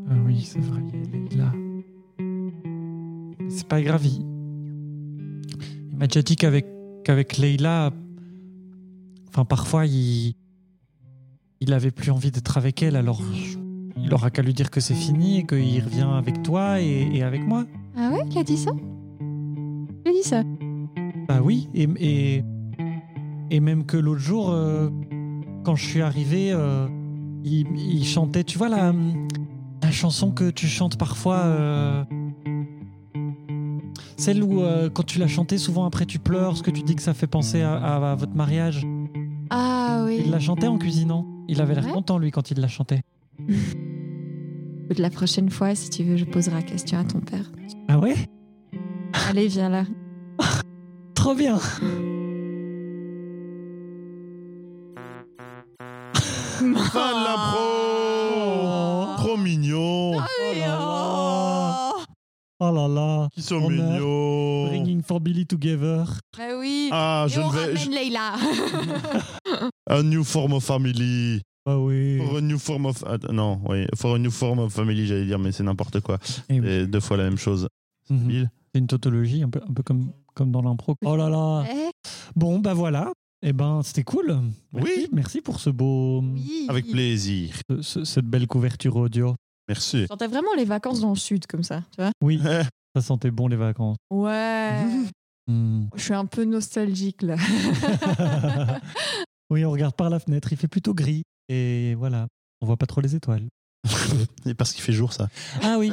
[0.10, 0.82] Ah oui, c'est vrai,
[1.38, 1.54] là.
[3.50, 4.26] C'est pas grave, il,
[5.92, 6.66] il m'a déjà dit qu'avec
[7.04, 7.92] qu'avec Leïla,
[9.30, 10.34] enfin parfois il
[11.62, 13.58] il avait plus envie d'être avec elle, alors je-
[14.02, 17.24] il aura qu'à lui dire que c'est fini et qu'il revient avec toi et, et
[17.24, 17.66] avec moi.
[17.98, 18.72] Ah ouais, il a dit ça?
[19.22, 20.44] Il a dit ça?
[21.28, 22.44] Bah oui, et, et,
[23.52, 24.90] et même que l'autre jour, euh,
[25.64, 26.88] quand je suis arrivé, euh,
[27.44, 28.94] il, il chantait, tu vois, la,
[29.82, 32.04] la chanson que tu chantes parfois, euh,
[34.18, 34.62] celle où
[34.94, 37.28] quand tu l'as chantée, souvent après tu pleures, ce que tu dis que ça fait
[37.28, 38.86] penser à, à- à votre mariage.
[39.50, 40.22] Ah oui.
[40.26, 41.26] Il l'a chantait en cuisinant.
[41.48, 41.92] Il avait l'air Ouais.
[41.92, 43.02] content, lui, quand il la chantait.
[44.98, 47.52] La prochaine fois, si tu veux, je poserai la question à ton père.
[47.88, 48.16] Ah ouais?
[49.30, 49.86] Allez, viens là.
[51.14, 51.60] Trop bien
[56.60, 57.60] Fin de l'impro
[58.32, 59.06] Oh.
[59.18, 61.94] Trop mignon Oh là là
[62.62, 66.06] Oh là là Ils sont mignons Bringing for Billy together.
[66.38, 66.90] Bah oui.
[66.92, 67.60] Ah, Et je on ne vais...
[67.60, 68.34] ramène je- Leïla.
[69.90, 71.42] A new form of family.
[71.66, 72.20] Ah oui.
[72.26, 73.04] For a new form of...
[73.08, 73.86] ah, non, oui.
[73.96, 76.18] For a new form of family, j'allais dire, mais c'est n'importe quoi.
[76.50, 76.66] Eh oui.
[76.68, 77.68] C'est deux fois la même chose.
[78.10, 78.50] Mhm.
[78.74, 80.96] C'est une tautologie, un peu, un peu comme, comme dans l'impro.
[81.06, 81.90] Oh là là Eh,
[82.36, 83.12] Bon, bah voilà.
[83.42, 84.38] Eh ben, c'était cool.
[84.74, 85.08] Merci, Oui.
[85.14, 86.66] Merci pour ce beau, oui.
[86.68, 87.54] Avec plaisir.
[87.70, 89.36] ce- ce- cette belle couverture audio.
[89.68, 90.02] Merci.
[90.02, 92.12] Je sentais vraiment les vacances dans le sud comme ça, tu vois.
[92.22, 92.40] Oui,
[92.96, 93.98] ça sentait bon les vacances.
[94.12, 94.72] Ouais.
[95.52, 95.88] Hmm.
[95.96, 97.36] Je suis un peu nostalgique là.
[99.50, 101.24] oui, on regarde par la fenêtre, il fait plutôt gris.
[101.48, 102.28] Et voilà,
[102.62, 103.48] on voit pas trop les étoiles.
[104.46, 105.28] Et parce qu'il fait jour, ça.
[105.64, 105.92] Ah oui.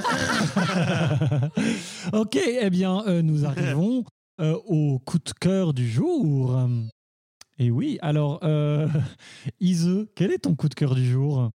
[2.12, 4.04] ok, eh bien, euh, nous arrivons
[4.42, 6.68] euh, au coup de cœur du jour.
[7.58, 8.86] Et oui, alors, euh,
[9.60, 11.50] Ise, quel est ton coup de cœur du jour?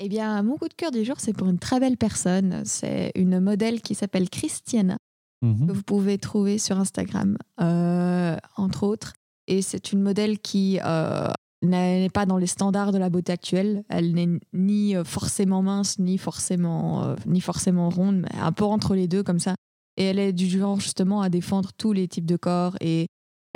[0.00, 2.62] Eh bien, mon coup de cœur du jour, c'est pour une très belle personne.
[2.64, 4.96] C'est une modèle qui s'appelle Christiana,
[5.42, 5.66] Mhm.
[5.68, 9.12] que vous pouvez trouver sur Instagram, euh, entre autres.
[9.46, 11.28] Et c'est une modèle qui euh,
[11.62, 13.84] n'est pas dans les standards de la beauté actuelle.
[13.88, 18.64] Elle n'est ni euh, forcément mince, ni forcément, euh, ni forcément ronde, mais un peu
[18.64, 19.54] entre les deux comme ça.
[19.96, 22.76] Et elle est du genre justement à défendre tous les types de corps.
[22.80, 23.06] Et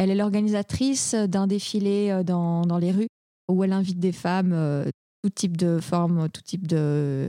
[0.03, 3.09] elle est l'organisatrice d'un défilé euh, dans, dans les rues
[3.49, 4.85] où elle invite des femmes, euh,
[5.23, 7.29] tout type de forme, tout type euh,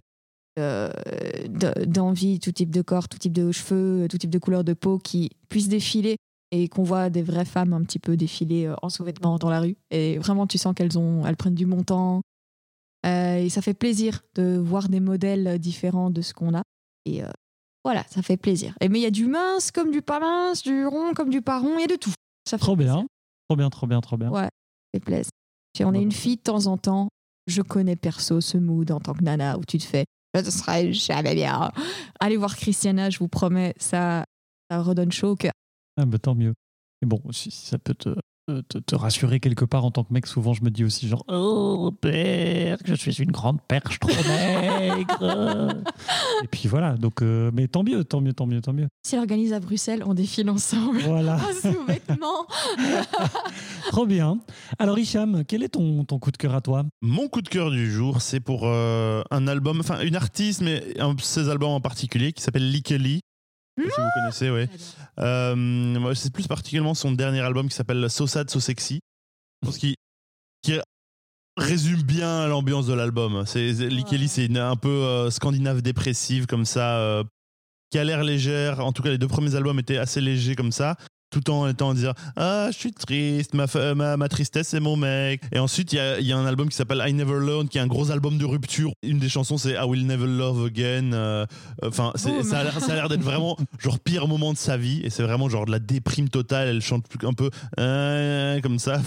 [0.58, 4.74] de- d'envie, tout type de corps, tout type de cheveux, tout type de couleur de
[4.74, 6.18] peau qui puissent défiler
[6.52, 9.76] et qu'on voit des vraies femmes un petit peu défiler en sous-vêtements dans la rue.
[9.90, 12.22] Et vraiment, tu sens qu'elles ont, elles prennent du montant.
[13.06, 16.62] Et ça fait plaisir de voir des modèles différents de ce qu'on a.
[17.06, 17.22] Et
[17.84, 18.76] voilà, ça fait plaisir.
[18.82, 21.42] Et mais il y a du mince comme du pas mince, du rond comme du
[21.42, 22.14] pas rond, il y a de tout.
[22.46, 22.96] Ça fait Trop plaisir.
[22.96, 23.08] bien,
[23.50, 24.30] trop bien, trop bien, trop bien.
[24.30, 24.50] Ouais, ça
[24.96, 25.32] fait plaisir.
[25.76, 27.10] Si on est une fille de temps en temps,
[27.48, 30.50] je connais perso ce mood en tant que nana où tu te fais je ne
[30.50, 31.72] serai jamais bien.
[32.20, 34.26] Allez voir Christiana, je vous promets, ça,
[34.72, 35.52] ça redonne chaud au cœur.
[35.96, 36.54] Ah bah tant mieux.
[37.02, 38.10] Mais bon, si, si ça peut te,
[38.48, 41.24] te, te rassurer quelque part en tant que mec, souvent je me dis aussi genre
[41.28, 45.84] Oh père, je suis une grande perche trop maigre.
[46.44, 48.88] Et puis voilà, donc euh, mais tant mieux, tant mieux, tant mieux, tant mieux.
[49.06, 51.00] Si elle organise à Bruxelles, on défile ensemble.
[51.00, 52.46] Voilà, En sous-vêtements.
[53.90, 54.40] trop bien.
[54.80, 56.86] Alors Hicham, quel est ton, ton coup de cœur à toi?
[57.02, 61.00] Mon coup de cœur du jour, c'est pour euh, un album, enfin une artiste, mais
[61.00, 63.22] un de ses albums en particulier, qui s'appelle Likely.
[63.78, 64.68] Si vous connaissez, oui.
[65.20, 69.00] Euh, c'est plus particulièrement son dernier album qui s'appelle So Sad, So Sexy.
[69.62, 69.96] Je pense qu'il
[70.62, 70.80] qui
[71.58, 73.44] résume bien l'ambiance de l'album.
[73.46, 73.74] C'est.
[74.10, 77.24] Kelly, c'est une- un peu euh, scandinave dépressive comme ça, euh,
[77.90, 78.80] qui a l'air légère.
[78.86, 80.96] En tout cas, les deux premiers albums étaient assez légers comme ça.
[81.34, 83.66] Tout en étant en disant Ah, je suis triste, ma,
[83.96, 85.42] ma, ma tristesse, c'est mon mec.
[85.52, 87.80] Et ensuite, il y a, y a un album qui s'appelle I Never Learned, qui
[87.80, 88.92] est un gros album de rupture.
[89.02, 91.12] Une des chansons, c'est I Will Never Love Again.
[91.14, 91.46] Euh,
[91.84, 95.02] Enfin, ça a l'air- ça a l'air d'être vraiment, genre, pire moment de sa vie.
[95.04, 96.68] Et c'est vraiment, genre, de la déprime totale.
[96.68, 99.02] Elle chante un peu euh, comme ça.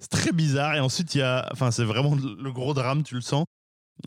[0.00, 0.74] C'est très bizarre.
[0.74, 1.48] Et ensuite, il y a.
[1.52, 3.44] Enfin, c'est vraiment le gros drame, tu le sens.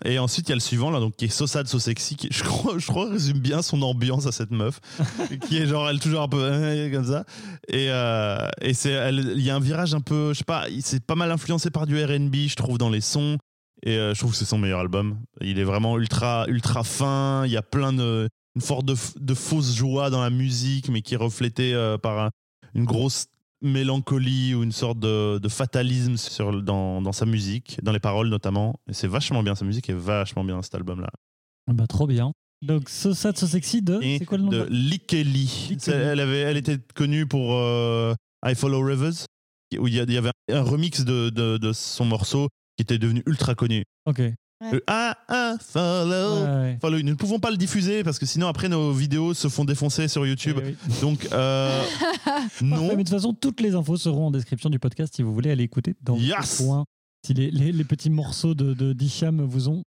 [0.06, 2.16] Et ensuite, il y a le suivant, là, donc, qui est So Sad, So Sexy,
[2.16, 4.80] qui, je crois, je crois, résume bien son ambiance à cette meuf,
[5.48, 7.26] qui est genre, elle toujours un peu euh, comme ça.
[7.68, 10.82] Et, euh, et c'est, il y a un virage un peu, je sais pas, il-
[10.82, 13.38] c'est pas mal influencé par du RB, je trouve, dans les sons.
[13.84, 15.18] Et euh, je trouve que c'est son meilleur album.
[15.42, 17.46] Il est vraiment ultra, ultra fin.
[17.46, 21.02] Il y a plein de, une forme de, de fausse joie dans la musique, mais
[21.02, 22.30] qui est reflétée euh, par un-
[22.76, 23.26] une grosse
[23.62, 28.30] mélancolie ou une sorte de, de fatalisme sur, dans, dans sa musique, dans les paroles
[28.30, 28.80] notamment.
[28.90, 31.10] Et c'est vachement bien, sa musique est vachement bien cet album-là.
[31.72, 32.32] Bah, trop bien.
[32.64, 34.00] Donc, So Sad, So Sexy de.
[34.02, 35.78] C'est quoi le nom de Likeli.
[35.88, 38.14] Elle, avait, elle était connue pour euh,
[38.46, 39.26] I Follow Rivers,
[39.80, 42.84] où il y, a- il y avait un remix de, de, de son morceau qui
[42.84, 43.84] était devenu ultra connu.
[44.06, 44.22] Ok.
[44.62, 46.46] Ouais, Le follow.
[46.46, 46.78] ouais.
[46.80, 46.98] Follow.
[47.02, 50.08] Nous ne pouvons pas le diffuser parce que sinon après nos vidéos se font défoncer
[50.08, 50.60] sur YouTube.
[50.62, 50.76] Eh oui.
[51.02, 51.84] Donc euh,
[52.62, 52.90] non.
[52.90, 55.52] mais de toute façon, toutes les infos seront en description du podcast si vous voulez
[55.52, 56.86] aller écouter dans Yes ce point.
[57.26, 58.96] Si les, les, les petits morceaux de,
[59.44, 59.84] vous ont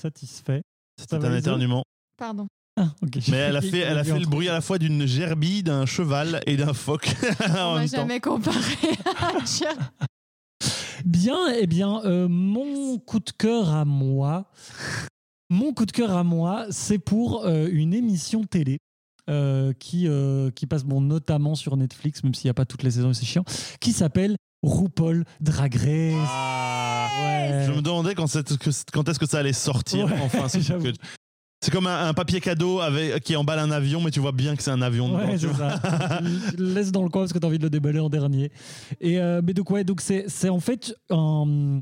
[0.00, 0.62] satisfait.
[0.98, 1.84] C'était un éternuement.
[2.18, 2.46] Pardon.
[2.76, 2.94] Ah.
[3.28, 5.84] Mais elle a fait, elle a fait le bruit à la fois d'une gerbille, d'un
[5.86, 7.14] cheval et d'un phoque
[7.48, 7.96] On m'a même temps.
[7.96, 8.58] jamais comparé
[9.16, 9.32] à.
[11.04, 14.50] Bien, eh bien, euh, mon coup de cœur à moi,
[15.48, 18.78] mon coup de cœur à moi, c'est pour euh, une émission télé.
[19.28, 20.08] euh, qui,
[20.50, 23.14] qui passe bon, notamment sur Netflix, même s'il n'y a pas toutes les saisons et
[23.14, 23.44] c'est chiant,
[23.80, 24.34] qui s'appelle
[24.64, 26.26] RuPaul Drag Race.
[26.28, 27.08] Ah.
[27.22, 27.64] Ouais.
[27.66, 30.06] Je me demandais quand, que- est-ce que ça allait sortir.
[30.06, 30.92] Ouais, enfin, que-
[31.60, 34.56] c'est comme un, un papier cadeau avec, qui emballe un avion, mais tu vois bien
[34.56, 35.14] que c'est un avion.
[35.14, 35.80] Ouais, c'est ça.
[36.58, 38.50] laisses dans le coin parce que tu as envie de le déballer en dernier.
[39.00, 41.80] Et, euh, mais donc, ouais, donc c'est, c'est en fait un,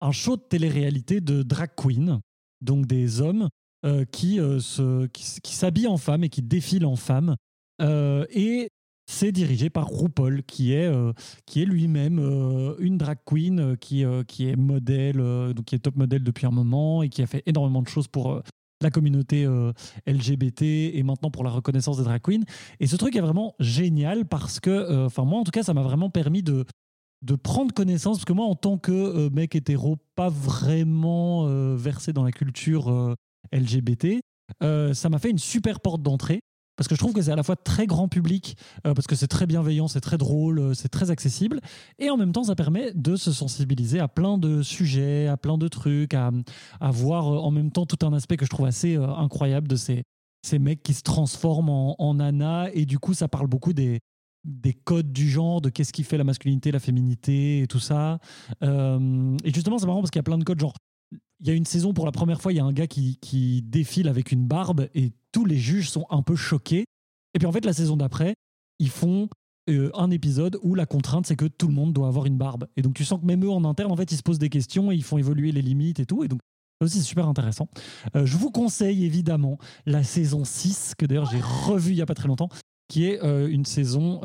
[0.00, 2.20] un show de télé-réalité de drag queen,
[2.60, 3.48] donc des hommes
[3.86, 7.36] euh, qui, euh, se, qui, qui s'habillent en femmes et qui défilent en femmes.
[7.80, 8.68] Euh, et
[9.06, 11.12] c'est dirigé par RuPaul, qui est, euh,
[11.46, 15.16] qui est lui-même euh, une drag queen euh, qui, qui est modèle,
[15.54, 18.08] donc qui est top modèle depuis un moment et qui a fait énormément de choses
[18.08, 18.42] pour
[18.90, 19.72] communauté euh,
[20.06, 22.44] LGBT et maintenant pour la reconnaissance des drag queens.
[22.80, 25.74] Et ce truc est vraiment génial parce que, euh, enfin moi en tout cas, ça
[25.74, 26.64] m'a vraiment permis de,
[27.42, 32.24] prendre connaissance, parce que moi en tant que euh, mec hétéro, pas vraiment versé dans
[32.24, 33.16] la culture
[33.52, 34.20] LGBT,
[34.60, 36.40] ça m'a fait une super porte d'entrée.
[36.76, 38.56] Parce que je trouve que c'est à la fois très grand public,
[38.86, 41.60] euh, parce que c'est très bienveillant, c'est très drôle, euh, c'est très accessible,
[41.98, 45.56] et en même temps ça permet de se sensibiliser à plein de sujets, à plein
[45.56, 46.32] de trucs, à,
[46.90, 50.02] voir euh, en même temps tout un aspect que je trouve assez incroyable de ces,
[50.42, 54.00] ces mecs qui se transforment en, en nana et du coup ça parle beaucoup des,
[54.44, 58.18] des codes du genre, de qu'est-ce qui fait la masculinité, la féminité et tout ça.
[58.62, 60.74] Et justement c'est marrant parce qu'il y a plein de codes genre
[61.40, 63.18] il y a une saison pour la première fois il y a un gars qui,
[63.20, 66.84] qui défile avec une barbe et tous les juges sont un peu choqués.
[67.34, 68.34] Et puis en fait la saison d'après
[68.78, 69.28] ils font
[69.68, 72.66] euh, un épisode où la contrainte c'est que tout le monde doit avoir une barbe.
[72.76, 74.48] Et donc tu sens que même eux en interne en fait ils se posent des
[74.48, 76.22] questions et ils font évoluer les limites et tout.
[76.22, 76.38] Et donc
[76.80, 77.68] ça aussi c'est super intéressant.
[78.14, 82.06] Euh, je vous conseille évidemment la saison 6, que d'ailleurs j'ai revu il n'y a
[82.06, 82.48] pas très longtemps,
[82.88, 84.20] qui est euh, une saison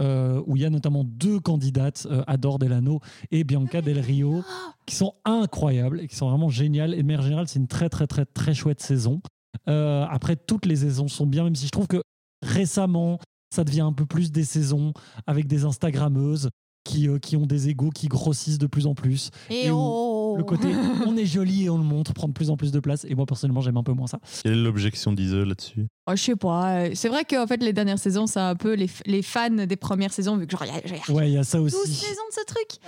[0.45, 2.99] où il y a notamment deux candidates, Adore Delano
[3.31, 4.43] et Bianca Del Rio,
[4.85, 6.93] qui sont incroyables et qui sont vraiment géniales.
[6.93, 9.21] Et de manière générale, c'est une très très très très chouette saison.
[9.69, 12.01] Euh, après, toutes les saisons sont bien, même si je trouve que
[12.45, 13.19] récemment,
[13.53, 14.93] ça devient un peu plus des saisons
[15.27, 16.49] avec des Instagrammeuses
[16.85, 19.29] qui, euh, qui ont des égos qui grossissent de plus en plus.
[19.49, 20.67] Et Et où oh Le côté
[21.05, 23.05] on est joli et on le montre prend de plus en plus de place.
[23.07, 24.19] Et moi, personnellement, j'aime un peu moins ça.
[24.43, 25.87] Quelle est l'objection d'Ise là-dessus?
[26.07, 26.85] Oh, je sais pas.
[26.85, 29.75] euh, C'est vrai qu'en fait, les dernières saisons, c'est un peu les, les fans des
[29.75, 31.57] premières saisons, vu que genre, il y a, y a Ouais, il y a ça
[31.59, 31.93] 12 aussi.
[31.93, 32.79] saisons de ce truc.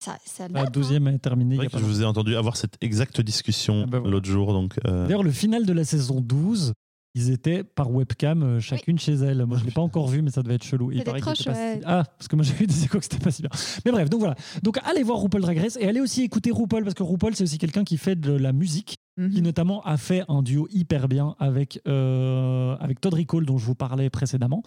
[0.00, 0.64] Ça, ça La hein.
[0.72, 1.56] douzième est terminée.
[1.56, 4.02] il y a que pas je vous ai entendu avoir cette exacte discussion Ah bah
[4.04, 4.52] l'autre jour.
[4.52, 6.72] Donc, euh, D'ailleurs, le final de la saison 12,
[7.14, 9.44] ils étaient par webcam, euh, chacune chez elle.
[9.46, 10.92] Moi, je l'ai pas encore vu, mais ça devait être chelou.
[10.92, 11.48] Il paraît était pas si-.
[11.84, 13.50] Ah, parce que moi, j'ai eu des échos que c'était pas si bien.
[13.84, 14.36] Mais bref, donc voilà.
[14.62, 17.42] Donc, allez voir RuPaul Drag Race et allez aussi écouter RuPaul, parce que RuPaul, c'est
[17.44, 19.30] aussi quelqu'un qui fait de la musique, Mhm.
[19.32, 23.66] qui notamment a fait un duo hyper bien avec, euh, avec Todd Ricole, dont je
[23.66, 24.62] vous parlais précédemment,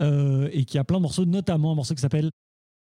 [0.00, 2.30] euh, et qui a plein de morceaux, notamment un morceau qui s'appelle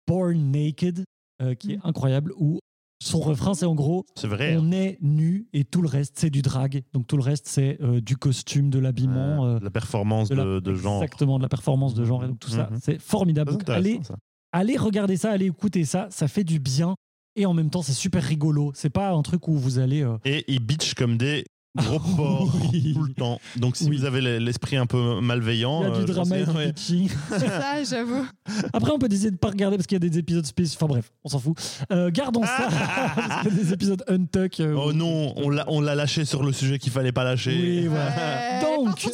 [0.07, 1.03] Born Naked,
[1.41, 1.81] euh, qui est Mhm.
[1.85, 2.59] incroyable, où
[3.01, 4.53] son refrain, c'est en gros c'est vrai.
[4.55, 4.59] hein.
[4.61, 6.83] on est nu et tout le reste c'est du drag.
[6.93, 10.35] Donc tout le reste c'est euh, du costume, de l'habillement, Euh, euh, la performance de
[10.35, 11.01] de, la- de genre.
[11.01, 12.79] exactement de la performance de genre et donc tout ça, Mhm.
[12.81, 13.51] c'est formidable.
[13.53, 14.15] Donc allez, ça.
[14.51, 16.95] allez regarder ça, allez écouter ça, ça fait du bien
[17.37, 18.71] et en même temps c'est super rigolo.
[18.75, 22.49] C'est pas un truc où vous allez euh, Et ils bitchent comme des Gros porc
[22.73, 22.93] Oui.
[22.95, 23.39] tout le temps.
[23.57, 23.97] Donc si Oui.
[23.97, 26.51] vous avez l'esprit un peu malveillant, Il y a euh, du je drama et du
[26.51, 26.73] ouais.
[26.73, 27.09] pitching.
[27.29, 28.25] C'est ça, j'avoue.
[28.73, 30.77] Après, on peut décider de pas regarder parce qu'il y a des épisodes spéciaux.
[30.81, 31.55] Enfin bref, on s'en fout.
[31.91, 32.67] Euh, gardons ça.
[33.15, 34.59] parce qu'il y a des épisodes untuck.
[34.61, 37.23] euh, Oh où- non, on l'a on l'a lâché sur le sujet qu'il fallait pas
[37.23, 37.51] lâcher.
[37.51, 38.09] Oui, voilà.
[38.09, 39.07] Ouais, Donc,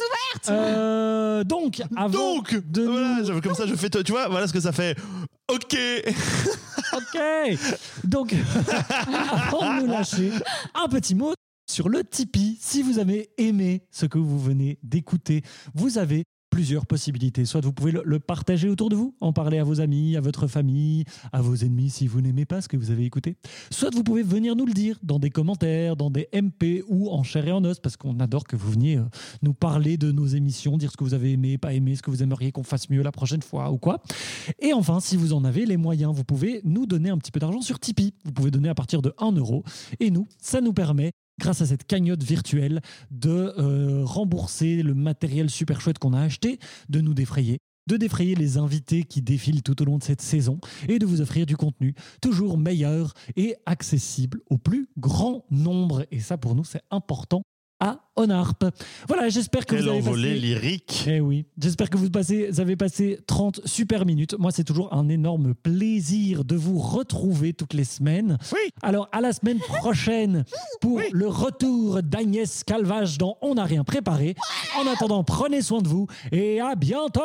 [0.48, 4.60] euh, donc, avant Donc, de voilà, comme ça je fais, tu vois, voilà ce que
[4.60, 4.96] ça fait.
[5.52, 5.76] Ok.
[6.94, 7.20] Ok.
[8.04, 8.34] Donc,
[9.30, 10.30] avant de nous lâcher,
[10.74, 11.32] un petit mot
[11.66, 12.56] sur le Tipeee.
[12.60, 15.42] Si vous avez aimé ce que vous venez d'écouter,
[15.74, 16.24] vous avez
[16.56, 17.44] plusieurs possibilités.
[17.44, 20.46] Soit vous pouvez le, partager autour de vous, en parler à vos amis, à votre
[20.46, 23.36] famille, à vos ennemis si vous n'aimez pas ce que vous avez écouté.
[23.70, 27.22] Soit vous pouvez venir nous le dire dans des commentaires, dans des MP ou en
[27.24, 29.04] chair et en os, parce qu'on adore que vous veniez euh,
[29.42, 32.10] nous parler de nos émissions, dire ce que vous avez aimé, pas aimé, ce que
[32.10, 34.00] vous aimeriez qu'on fasse mieux la prochaine fois ou quoi.
[34.58, 37.40] Et enfin, si vous en avez les moyens, vous pouvez nous donner un petit peu
[37.40, 38.14] d'argent sur Tipeee.
[38.24, 39.62] Vous pouvez donner à partir de 1 euro.
[40.00, 45.50] Et nous, ça nous permet, grâce à cette cagnotte virtuelle, de euh, rembourser le matériel
[45.50, 49.80] super chouette qu'on a acheté, de nous défrayer de défrayer les invités qui défilent tout
[49.80, 54.40] au long de cette saison et de vous offrir du contenu toujours meilleur et accessible
[54.50, 56.04] au plus grand nombre.
[56.10, 57.42] Et ça, pour nous, c'est important
[57.80, 58.64] à Onarp.
[59.06, 60.40] Voilà, j'espère que Quel vous avez envolé passé...
[60.40, 61.04] lyrique.
[61.06, 64.34] Eh oui, j'espère que vous, passez, vous avez passé 30 super minutes.
[64.38, 68.38] Moi, c'est toujours un énorme plaisir de vous retrouver toutes les semaines.
[68.52, 68.70] Oui.
[68.82, 70.44] Alors, à la semaine prochaine
[70.80, 74.34] pour le retour d'Agnès Calvage dans On n'a rien préparé.
[74.78, 77.20] En attendant, prenez soin de vous et à bientôt